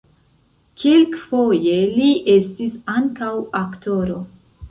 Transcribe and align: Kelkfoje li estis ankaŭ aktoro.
Kelkfoje 0.83 1.75
li 1.99 2.09
estis 2.37 2.79
ankaŭ 2.97 3.31
aktoro. 3.63 4.19